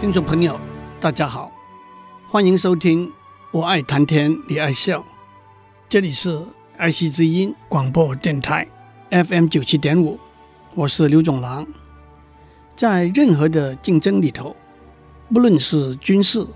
[0.00, 0.60] 听众朋友，
[1.00, 1.50] 大家好，
[2.28, 3.08] 欢迎收听
[3.50, 5.00] 《我爱谈天，你爱笑》。
[5.88, 6.40] 这里是
[6.76, 8.68] 爱惜之音广播电台
[9.10, 10.16] FM 九七点五，
[10.76, 11.66] 我是刘总郎。
[12.76, 14.54] 在任何的竞争里头，
[15.34, 16.46] 不论是军事、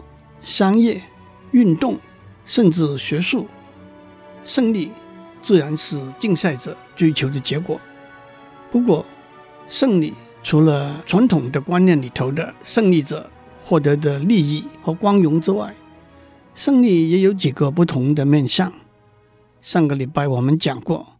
[0.40, 1.02] 商业、
[1.50, 1.98] 运动，
[2.46, 3.48] 甚至学术，
[4.44, 4.92] 胜利
[5.42, 7.80] 自然是竞赛者追求的结果。
[8.70, 9.04] 不过，
[9.66, 13.28] 胜利除了传统的观念里头的胜利者。
[13.64, 15.74] 获得的利益和光荣之外，
[16.54, 18.72] 胜利也有几个不同的面向。
[19.60, 21.18] 上个礼拜我们讲过，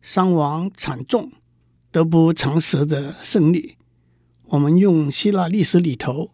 [0.00, 1.30] 伤亡惨重、
[1.90, 3.76] 得不偿失的胜利。
[4.46, 6.30] 我们用希腊历史里头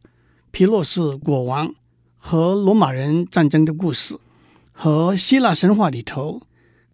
[0.50, 1.74] 皮洛士国王
[2.16, 4.16] 和罗马人战争的故事，
[4.72, 6.42] 和希腊神话里头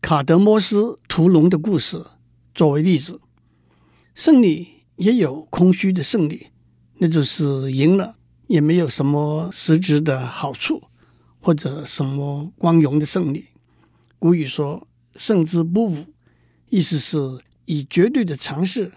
[0.00, 2.02] 卡德摩斯屠龙的故事
[2.54, 3.20] 作为例子。
[4.14, 6.48] 胜利也有空虚的胜利，
[6.98, 8.16] 那就是赢了。
[8.46, 10.84] 也没有什么实质的好处，
[11.40, 13.46] 或者什么光荣的胜利。
[14.18, 14.86] 古语说
[15.16, 16.06] “胜之不武”，
[16.70, 17.18] 意思是
[17.66, 18.92] 以绝对的强势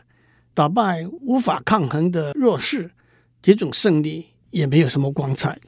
[0.54, 2.92] 打败无法抗衡的弱势，
[3.42, 5.60] 这种胜利也没有什么光彩。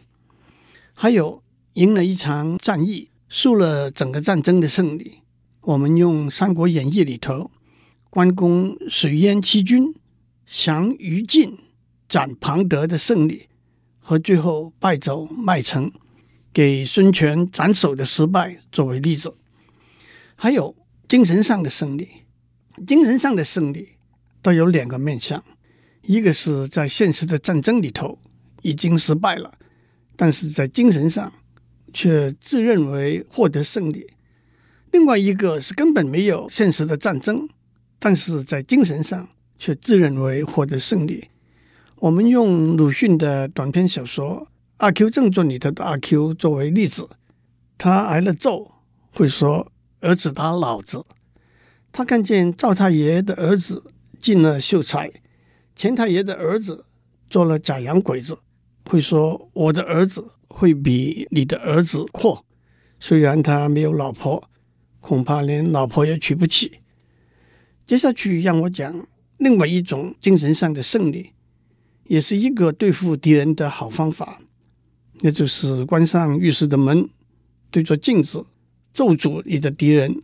[0.94, 1.44] 还有
[1.74, 5.22] 赢了一场战役，输了整个战争的胜利。
[5.62, 7.52] 我们用《三国演义》里头，
[8.10, 9.94] 关公水淹七军、
[10.46, 11.58] 降于禁、
[12.08, 13.48] 斩庞德的胜利。
[14.10, 15.92] 和最后败走麦城，
[16.52, 19.36] 给孙权斩首的失败作为例子，
[20.36, 20.76] 还有
[21.08, 22.10] 精神上的胜利。
[22.88, 23.90] 精神上的胜利
[24.42, 25.44] 都有两个面向：
[26.02, 28.18] 一个是在现实的战争里头
[28.64, 29.60] 已经失败了，
[30.16, 31.32] 但是在精神上
[31.94, 34.08] 却自认为获得胜利；
[34.92, 37.48] 另外一个是根本没有现实的战争，
[38.00, 41.28] 但是在精神上却自认为获得胜利。
[42.02, 47.10] 我们用鲁迅的短篇小说《阿 Q 正传》里头的阿 Q 作为例子，
[47.78, 48.72] 他挨了揍，
[49.14, 51.00] 会说“儿子打老子”；
[51.92, 53.84] 他看见赵太爷的儿子
[54.18, 55.12] 进了秀才，
[55.76, 56.86] 钱太爷的儿子
[57.30, 58.40] 做了假洋鬼子，
[58.86, 62.46] 会说“我的儿子会比你的儿子阔”。
[62.98, 64.50] 虽然他没有老婆，
[65.02, 66.80] 恐怕连老婆也娶不起。
[67.86, 69.06] 接下去让我讲
[69.36, 71.32] 另外一种精神上的胜利。
[72.10, 74.42] 也是一个对付敌人的好方法，
[75.22, 77.08] 那就是关上浴室的门，
[77.70, 78.48] 对着镜子
[78.92, 80.20] 咒诅你的敌人，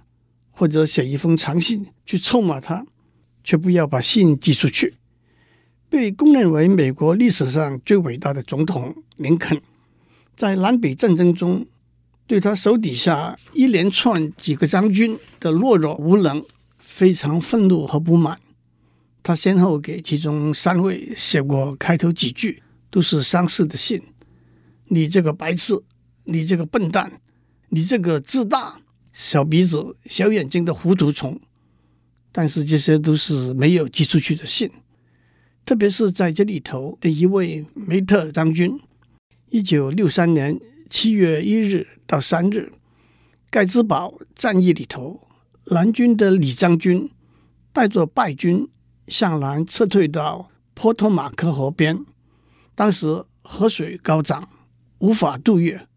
[0.49, 2.87] 或者写一封长信去臭骂他，
[3.43, 4.95] 却不要把信寄出去。
[5.87, 9.61] 被公认为美国历史上最伟大的总统林肯，
[10.35, 11.67] 在南北战争中，
[12.25, 16.43] 对他手底下一连串几个将军的懦弱无能，
[16.79, 18.39] 非常愤怒和不满。
[19.25, 23.99] 他先后给其中三位写过开头几句都是相似的信
[24.89, 25.73] ：“你这个白痴，
[26.25, 27.19] 你这个笨蛋，
[27.69, 28.79] 你这个自大、
[29.11, 31.41] 小鼻子、小眼睛的糊涂虫。”
[32.31, 34.69] 但是这些都是没有寄出去的信。
[35.65, 38.79] 特别是在这里头的一位梅特将军，
[39.49, 42.71] 一九六三年七月一日到三日，
[43.49, 45.27] 盖茨堡战役里头，
[45.71, 47.09] 南军的李将军
[47.73, 48.69] 带着败军。
[49.07, 52.05] 向南撤退到波托马克河边，
[52.73, 54.49] 当时河水高涨，
[54.99, 55.87] 无法渡越。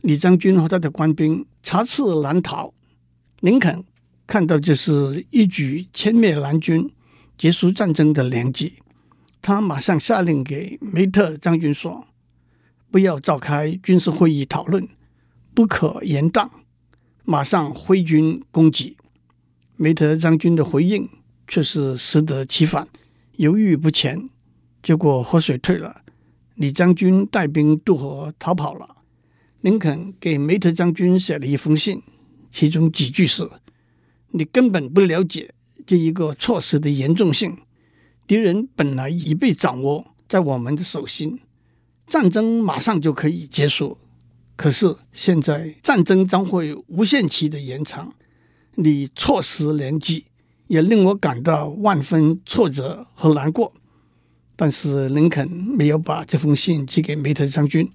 [0.00, 2.72] 李将军和他的官兵插翅难逃。
[3.40, 3.84] 林肯
[4.26, 6.90] 看到这是一举歼灭南军、
[7.36, 8.74] 结束战争的良机，
[9.42, 12.06] 他马上下令给梅特将军说
[12.90, 14.88] ：“不要召开军事会议讨论，
[15.54, 16.48] 不可延宕，
[17.24, 18.96] 马上挥军攻击。”
[19.76, 21.08] 梅特将军的回应。
[21.48, 22.88] 却是适得其反，
[23.36, 24.28] 犹豫不前，
[24.82, 26.02] 结果河水退了，
[26.54, 28.96] 李将军带兵渡河逃跑了。
[29.60, 32.02] 林肯给梅特将军写了一封信，
[32.50, 33.48] 其中几句是
[34.30, 35.52] ：“你根本不了解
[35.84, 37.56] 这一个措施的严重性，
[38.26, 41.40] 敌人本来已被掌握在我们的手心，
[42.06, 43.98] 战争马上就可以结束，
[44.56, 48.14] 可是现在战争将会无限期的延长，
[48.74, 50.26] 你错失良机。”
[50.68, 53.72] 也令我感到万分挫折和难过。
[54.54, 57.90] 但是林肯没有把这封信寄给梅特将军。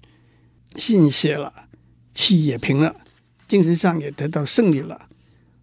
[0.76, 1.52] 信写了，
[2.14, 2.96] 气也平了，
[3.46, 5.08] 精神上也得到胜利了，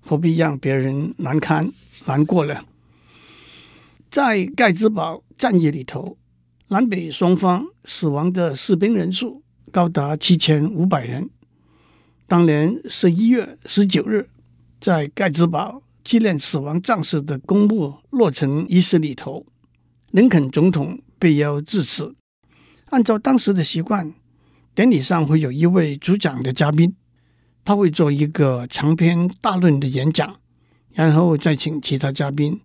[0.02, 1.72] 何必让别人难堪
[2.06, 2.56] 难过呢？
[4.12, 6.18] 在盖茨堡战役里头，
[6.68, 9.42] 南北双方死亡的士兵人数
[9.72, 11.30] 高达七千五百人。
[12.28, 14.30] 当年十一月十九日，
[14.80, 19.46] 在盖茨堡纪念死亡战士的公墓落成仪式里头，
[20.12, 22.16] 林肯总统被邀致辞。
[22.90, 24.14] 按照当时的习惯，
[24.74, 26.96] 典礼上会有一位主讲的嘉宾，
[27.64, 30.40] 他会做一个长篇大论的演讲，
[30.94, 32.60] 然后再请其他嘉宾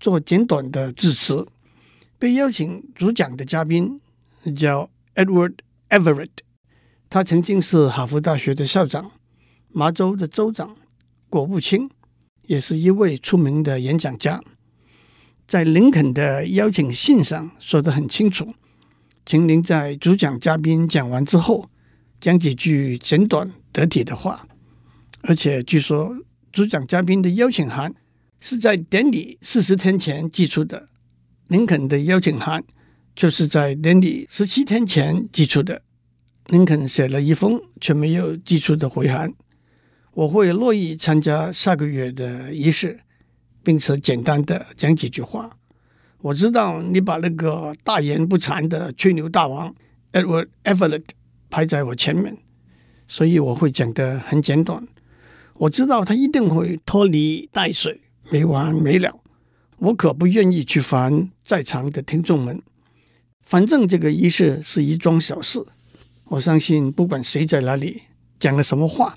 [0.00, 1.46] 做简短的致辞。
[2.18, 4.00] 被邀请主讲的嘉宾
[4.56, 5.54] 叫 Edward
[5.90, 6.30] Everett。
[7.08, 9.12] 他曾经是哈佛大学的校长，
[9.68, 10.74] 麻州的州长，
[11.30, 11.88] 国务卿，
[12.48, 14.42] 也是一位出名的演讲家。
[15.46, 18.54] 在林肯的邀请信上说得很清楚，
[19.24, 21.70] 请您在主讲嘉宾讲完之后，
[22.20, 24.46] 讲几句简短得体的话。
[25.22, 26.16] 而且据说
[26.50, 27.94] 主讲嘉宾的邀请函
[28.40, 30.88] 是在典礼四十天前寄出的，
[31.48, 32.64] 林肯的邀请函
[33.14, 35.82] 就是在典礼十七天前寄出的。
[36.46, 39.34] 林肯写了一封却没有寄出的回函。
[40.18, 42.98] 我会乐意参加下个月的仪式，
[43.62, 45.48] 并且简单的讲几句话。
[46.22, 49.72] 我知道你把那个大言不惭的吹牛大王
[50.10, 51.04] Edward Everett
[51.48, 52.36] 排在我前面，
[53.06, 54.84] 所以我会讲得很简短。
[55.54, 59.20] 我知道他一定会拖泥带水，没完没了。
[59.76, 62.60] 我可不愿意去烦在场的听众们。
[63.42, 65.64] 反正这个仪式是一桩小事。
[66.24, 68.02] 我相信，不管谁在哪里
[68.40, 69.16] 讲了什么话，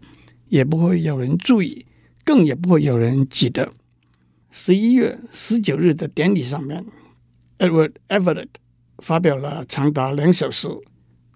[0.51, 1.85] 也不会有人注意，
[2.25, 3.71] 更也不会有人记得。
[4.51, 6.85] 十一月十九日的典礼上面
[7.57, 8.49] ，Edward Everett
[8.97, 10.67] 发表了长达两小时、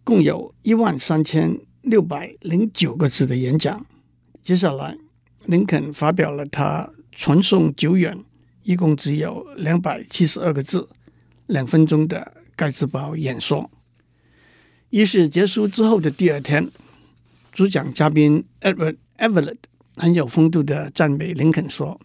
[0.03, 3.85] 共有一万三千六百零九个字的演讲。
[4.43, 4.97] 接下来，
[5.45, 8.21] 林肯发表了他传颂久远、
[8.63, 10.89] 一共只有两百七十二个字、
[11.47, 13.71] 两分钟的盖茨堡演说。
[14.89, 16.69] 仪式结束之后的第二天，
[17.53, 19.57] 主讲嘉宾 Edward Everett
[19.95, 21.99] 很有风度的赞美林肯说：“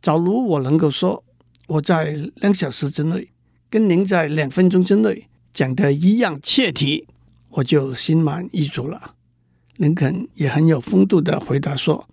[0.00, 1.22] 假如我能够说
[1.66, 3.30] 我在两小时之内
[3.68, 7.06] 跟您在两分钟之内讲的一样切题，
[7.50, 9.14] 我就心满意足了。”
[9.76, 12.08] 林肯也很有风度的回答说：“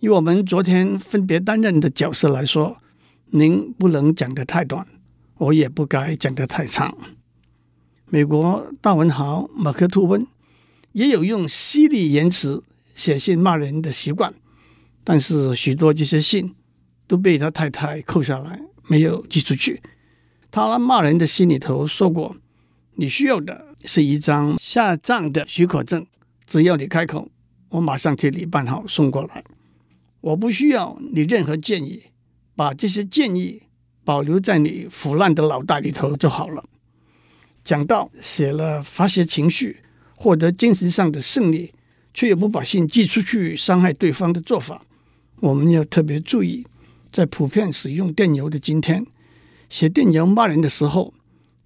[0.00, 2.78] 以我们昨天分别担任的角色来说，
[3.26, 4.86] 您不能讲得太短，
[5.38, 6.96] 我也不该讲得太长。”
[8.08, 10.26] 美国大文豪马克吐温
[10.92, 12.64] 也有用犀利言辞
[12.96, 14.34] 写信骂人的习惯，
[15.04, 16.52] 但是许多这些信
[17.06, 19.80] 都被他太太扣下来，没有寄出去。
[20.50, 22.34] 他骂人的信里头说过
[22.96, 26.06] ：“你需要的是一张下葬的许可证，
[26.46, 27.28] 只要你开口，
[27.68, 29.44] 我马上替你办好送过来。
[30.22, 32.04] 我不需要你任何建议，
[32.56, 33.64] 把这些建议
[34.02, 36.64] 保留在你腐烂的脑袋里头就好了。”
[37.62, 39.82] 讲到写了发泄情绪、
[40.14, 41.74] 获得精神上的胜利，
[42.16, 44.80] 却又不把信寄出去伤害对方的做法，
[45.40, 46.66] 我们要特别注意。
[47.12, 49.06] 在普遍使用电邮的今天，
[49.68, 51.12] 写电邮骂人的时候，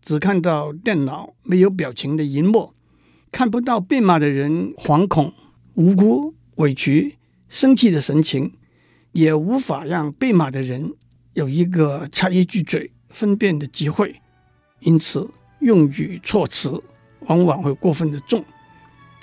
[0.03, 2.75] 只看到电脑没有表情的萤幕，
[3.31, 5.33] 看不到被骂的人惶恐、
[5.75, 7.15] 无辜、委屈、
[7.49, 8.55] 生气的神情，
[9.13, 10.95] 也无法让被骂的人
[11.35, 14.21] 有一个插一句嘴分辨的机会，
[14.81, 15.31] 因此。
[15.61, 16.83] 用语措辞
[17.27, 18.43] 往往会过分的重，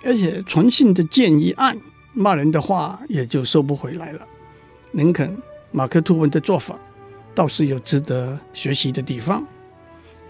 [0.03, 1.77] 而且传信的剑一按，
[2.13, 4.27] 骂人的话也就收不回来了。
[4.91, 5.37] 林肯、
[5.71, 6.77] 马克吐温的做法
[7.35, 9.45] 倒是有值得学习的地方。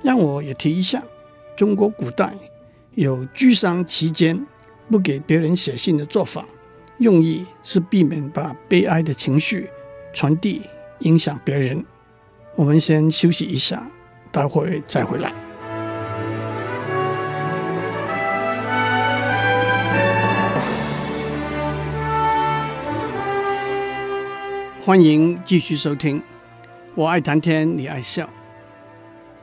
[0.04, 1.04] 让我也提一下，
[1.56, 2.34] 中国古代
[2.96, 4.40] 有居丧期间
[4.90, 6.46] 不给别人写信的做法，
[7.00, 9.70] 用意是避免把悲哀的情绪
[10.14, 10.62] 传递
[11.00, 11.84] 影响别人。
[12.56, 13.90] 我们先休息一下，
[14.32, 15.47] 待会再回来。
[24.88, 26.24] 欢迎继续收听，
[26.96, 28.30] 我爱谈天，你爱笑。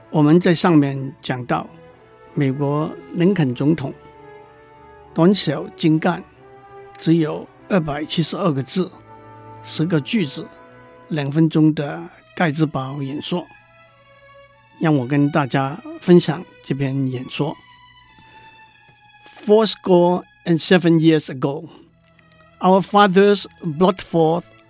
[0.09, 1.69] 我们在上面讲到，
[2.33, 3.93] 美国林肯总统
[5.13, 6.25] 短小精干，
[6.97, 8.91] 只有二百七十二个字，
[9.63, 10.49] 十个句子，
[11.09, 12.03] 两分钟的
[12.35, 13.47] 盖茨堡演说。
[14.81, 17.55] 让我跟大家分享这篇演说。
[19.45, 21.69] Fourscore and seven years ago,
[22.61, 24.45] our fathers brought forth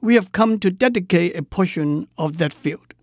[0.00, 2.94] We have come to dedicate a portion of that field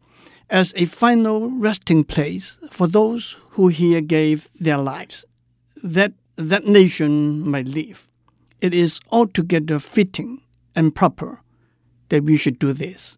[0.50, 5.26] as a final resting place for those who here gave their lives,
[5.84, 8.08] that that nation might live.
[8.62, 10.42] It is altogether fitting
[10.76, 11.42] and proper
[12.10, 13.18] that we should do this.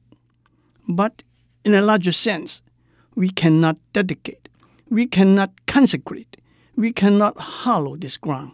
[0.87, 1.23] But
[1.63, 2.61] in a larger sense,
[3.15, 4.49] we cannot dedicate,
[4.89, 6.37] we cannot consecrate,
[6.75, 8.53] we cannot hallow this ground.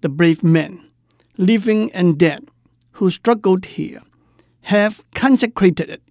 [0.00, 0.88] The brave men,
[1.36, 2.48] living and dead,
[2.92, 4.02] who struggled here,
[4.62, 6.02] have consecrated it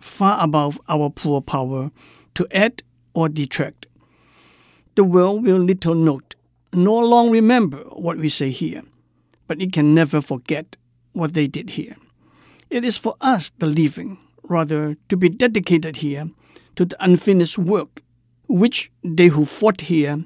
[0.00, 1.90] far above our poor power
[2.34, 2.82] to add
[3.14, 3.86] or detract.
[4.94, 6.34] The world will little note,
[6.72, 8.82] nor long remember what we say here,
[9.46, 10.76] but it can never forget
[11.12, 11.96] what they did here.
[12.70, 16.30] It is for us, the living, rather, to be dedicated here
[16.76, 18.02] to the unfinished work
[18.48, 20.24] which they who fought here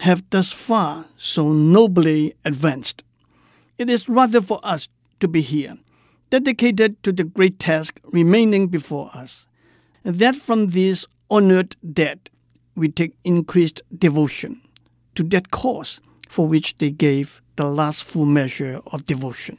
[0.00, 3.04] have thus far so nobly advanced.
[3.78, 4.88] It is rather for us
[5.20, 5.76] to be here,
[6.30, 9.46] dedicated to the great task remaining before us,
[10.04, 12.30] that from this honored dead
[12.74, 14.60] we take increased devotion
[15.14, 19.58] to that cause for which they gave the last full measure of devotion.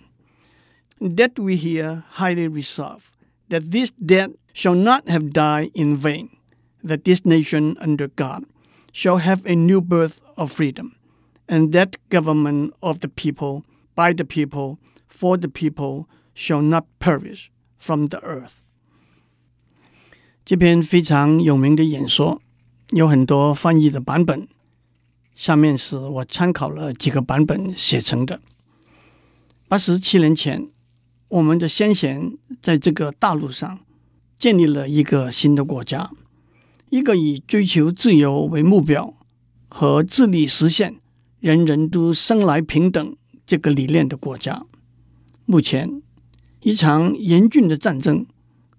[1.00, 3.12] That we here highly resolve
[3.52, 6.36] that this dead shall not have died in vain,
[6.84, 8.46] that this nation under God
[8.94, 10.96] shall have a new birth of freedom,
[11.50, 16.08] and that government of the people, by the people, for the people,
[16.42, 18.54] shall not perish from the earth。
[20.44, 22.42] 这篇非常有名的演说
[22.90, 24.48] 有很多翻译的版本，
[25.36, 28.42] 下面是我参考了几个版本写成的。
[29.68, 30.68] 八十七年前，
[31.28, 33.80] 我们的先贤在这个大陆上
[34.40, 36.12] 建立了一个新的国家，
[36.90, 39.14] 一个以追求自由为目标
[39.70, 40.96] 和致力实现
[41.40, 44.66] 人人都生来平等这个理念的国家。
[45.46, 46.02] 目前，
[46.64, 48.24] 一场严峻的战争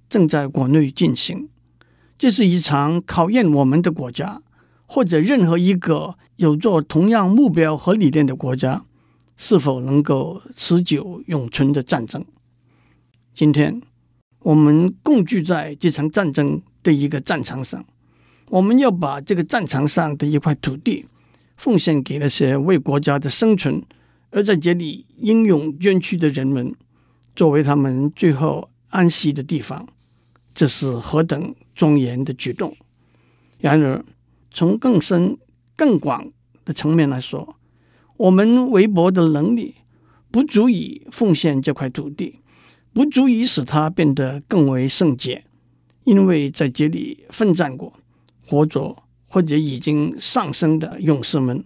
[0.09, 1.49] 正在国内进行，
[2.17, 4.41] 这是一场考验我们的国家，
[4.87, 8.85] 或者任何一个有着同样目标和理念的国家
[9.37, 12.25] 是否能够持久永存的战争。
[13.35, 13.83] 今天，
[14.39, 17.85] 我们共聚在这场战争的一个战场上，
[18.51, 21.07] 我们要把这个战场上的一块土地
[21.57, 23.83] 奉献给那些为国家的生存
[24.31, 26.73] 而在这里英勇捐躯的人们。
[27.35, 29.89] 作为他们最后安息的地方，
[30.55, 32.77] 这是何等庄严的举动！
[33.59, 34.05] 然而，
[34.51, 35.39] 从更深、
[35.77, 36.31] 更广
[36.65, 37.57] 的层面来说，
[38.17, 39.77] 我们微薄的能力
[40.31, 42.41] 不足以奉献这块土地，
[42.93, 45.45] 不足以使它变得更为圣洁，
[46.05, 47.95] 因为在这里奋战过、
[48.47, 51.65] 活着或者已经上升的勇士们，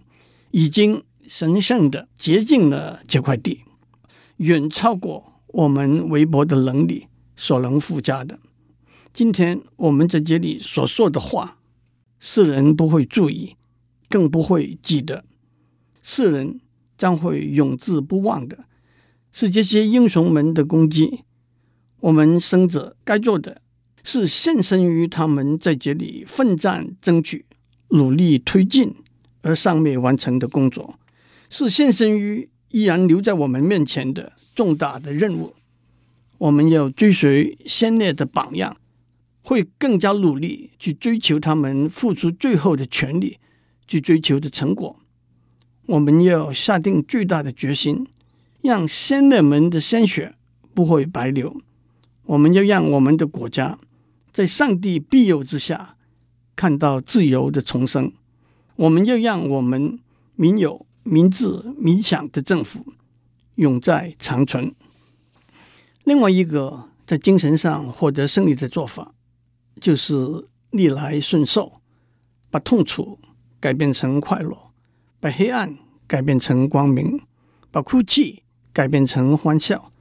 [0.51, 3.63] 已经神圣的洁净了这块地，
[4.37, 5.33] 远超过。
[5.57, 8.37] 我们微薄的能力所能附加的，
[9.11, 11.57] 今天我们在这里所说的话，
[12.19, 13.55] 世人不会注意，
[14.07, 15.25] 更不会记得。
[16.03, 16.61] 世人
[16.95, 18.65] 将会永志不忘的，
[19.31, 21.23] 是这些英雄们的功绩。
[22.01, 23.63] 我们生者该做的，
[24.03, 27.47] 是献身于他们在这里奋战争取、
[27.89, 28.93] 努力推进
[29.41, 30.99] 而尚未完成的工作，
[31.49, 32.47] 是献身于。
[32.77, 35.55] 依然留在我们面前的重大的任务，
[36.37, 38.77] 我们要追随先烈的榜样，
[39.41, 43.39] 会更加努力去追求他们付出最后的全力
[43.87, 44.95] 去追求的成果。
[45.87, 48.05] 我们要下定巨大的决心，
[48.61, 50.35] 让先烈们的鲜血
[50.75, 51.59] 不会白流。
[52.27, 53.79] 我们要让我们的国家
[54.31, 55.95] 在上帝庇佑之下
[56.55, 58.11] 看到自由的重生。
[58.75, 59.97] 我们要让我们
[60.35, 60.86] 民有。
[61.07, 62.85] 民治民享的政府
[63.55, 64.75] 永在长存。
[66.03, 69.13] 另外一个在精神上获得胜利的做法，
[69.79, 70.15] 就是
[70.71, 71.79] 逆来顺受，
[72.49, 73.19] 把痛楚
[73.59, 74.57] 改变成快乐，
[75.21, 77.21] 把黑暗改变成光明，
[77.71, 79.91] 把哭泣改变成欢笑，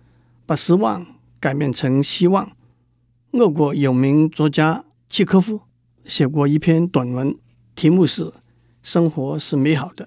[0.44, 1.06] 把失望
[1.38, 2.50] 改变成希望。
[3.32, 5.60] 俄国有名作家契科夫
[6.04, 7.36] 写过一篇短文，
[7.74, 8.24] 题目是
[8.82, 10.06] 《生活是美好的》。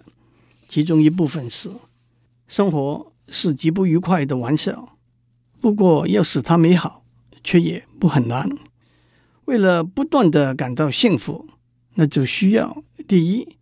[0.69, 1.71] 其中一部分是，
[2.47, 4.95] 生活是极不愉快的玩笑，
[5.59, 7.03] 不过要使它美好，
[7.43, 8.47] 却也不很难。
[9.45, 11.47] 为了不断地感到幸福，
[11.95, 13.57] 那就需要第一，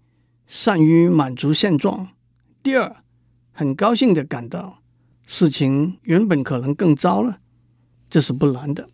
[0.47, 2.07] 善于满足现状；
[2.61, 2.97] 第二，
[3.53, 4.79] 很高兴地感到
[5.25, 7.39] 事情原本可能更糟了，
[8.09, 8.89] 这是不难的。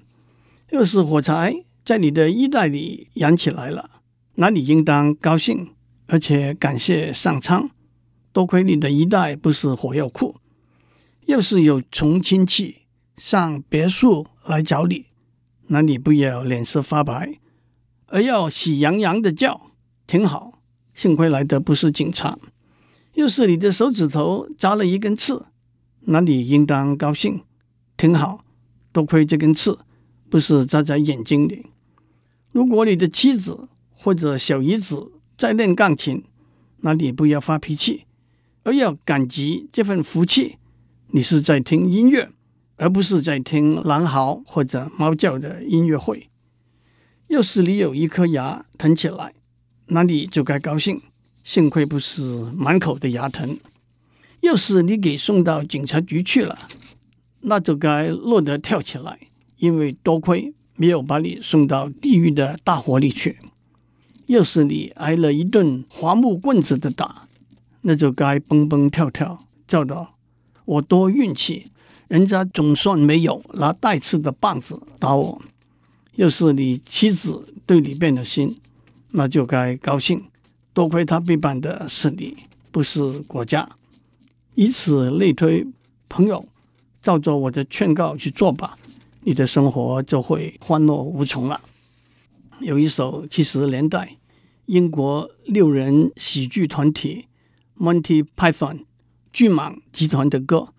[0.70, 3.90] 要是火柴在你的衣袋里燃起来了，
[4.36, 5.72] 那你应当高兴，
[6.06, 7.72] 而且感谢上苍。
[8.34, 10.36] 多亏你的一袋不是火药库。
[11.28, 12.80] 要是有从亲戚
[13.16, 15.06] 上别墅来找你，
[15.68, 17.40] 那你不要脸色发白，
[18.08, 19.72] 而要喜洋洋的叫，
[20.06, 20.60] 挺好。
[20.94, 22.38] 幸亏来的不是警察。
[23.14, 25.46] 要是你的手指头扎了一根刺，
[26.02, 27.42] 那你应当高兴，
[27.96, 28.44] 挺好。
[28.92, 29.80] 多亏这根刺
[30.30, 31.68] 不是扎在眼睛里。
[32.52, 36.24] 如果你的妻子或者小姨子在练钢琴，
[36.82, 38.06] 那你不要发脾气，
[38.64, 40.58] 而要感激这份福气。
[41.08, 42.30] 你是在听音乐，
[42.78, 46.30] 而不是在听狼嚎或者猫叫的音乐会。
[47.28, 49.34] 要是你有一颗牙疼起来，
[49.88, 51.02] 那你就该高兴，
[51.44, 52.22] 幸亏不是
[52.56, 53.58] 满口的牙疼。
[54.42, 56.58] 要是你给送到警察局去了，
[57.42, 59.20] 那就该乐得跳起来，
[59.58, 63.38] 因为多亏没有把你送到地狱的大火里去。
[64.26, 67.28] 要是你挨了一顿伐木棍子的打，
[67.84, 70.16] 那就该蹦蹦跳跳，叫道。
[70.66, 71.68] 我多运气，
[72.08, 75.42] 人家总算没有拿带刺的棒子打我。
[76.16, 78.60] 要是你妻子对你变了心，
[79.12, 80.24] 那就该高兴，
[80.74, 82.38] 多亏他背叛的是你，
[82.72, 83.70] 不是国家。
[84.56, 85.66] 以此类推，
[86.08, 86.46] 朋友，
[87.02, 88.78] 照着我的劝告去做吧，
[89.22, 91.60] 你的生活就会欢乐无穷了。
[92.60, 94.16] 有一首七十年代
[94.68, 97.26] 英国六人喜剧团体
[97.78, 98.86] Monty Python。
[99.32, 100.70] 巨蟒集团的歌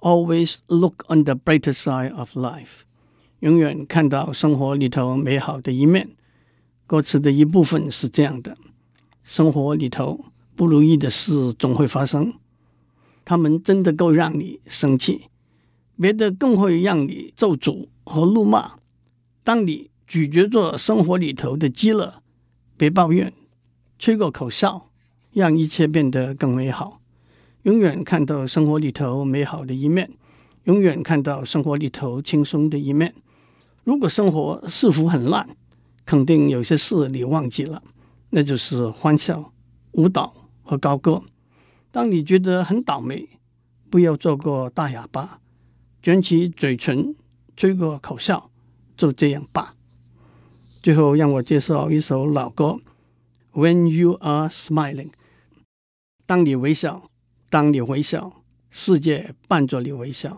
[0.00, 2.84] ，Always look on the brighter side of life，
[3.40, 6.10] 永远看到生活里头美好的一面。
[6.86, 8.56] 歌词的一部分是这样的：
[9.24, 12.34] 生活里头不如意的事总会发生，
[13.24, 15.28] 他们真的够让你生气，
[15.98, 18.72] 别的更会让你咒诅和怒骂。
[19.42, 22.22] 当你咀嚼着生活里头的饥饿，
[22.76, 23.32] 别抱怨，
[23.98, 24.90] 吹个口哨，
[25.36, 27.02] 让一切变得更美好。
[27.64, 30.10] 永远看到生活里头美好的一面，
[30.64, 33.14] 永远看到生活里头轻松的一面。
[33.84, 35.46] 如果生活似乎很烂，
[36.06, 37.82] 肯定有些事你忘记了，
[38.30, 39.52] 那就是欢笑、
[39.92, 41.22] 舞蹈和高歌。
[41.90, 43.28] 当你觉得很倒霉，
[43.90, 45.40] 不要做个大哑巴，
[46.02, 47.14] 卷起嘴唇，
[47.54, 48.50] 吹个口哨，
[48.96, 49.74] 就这样吧。
[50.82, 52.78] 最后，让我介绍一首老歌
[53.60, 55.10] 《When You Are Smiling》，
[56.26, 57.02] 当你微笑。
[57.48, 58.32] 当你微笑，
[58.70, 60.30] 世界伴着你微笑；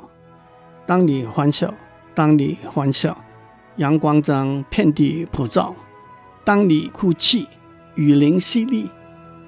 [0.87, 1.73] 当你欢笑，
[2.15, 3.19] 当你欢笑，
[3.77, 5.75] 阳光将遍地普照；
[6.45, 7.49] 当你哭泣，
[7.95, 8.91] 雨淋淅沥，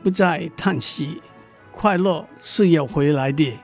[0.03, 1.21] 不再叹息，
[1.71, 3.59] 快乐是要回来的。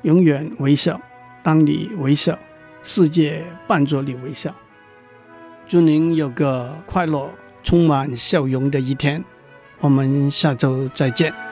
[0.00, 0.98] 永远微笑，
[1.42, 2.36] 当你微笑，
[2.82, 4.54] 世界伴着你微笑。
[5.68, 7.30] 祝您有个快乐、
[7.62, 9.22] 充满笑容的一天。
[9.80, 11.51] 我们下周再见。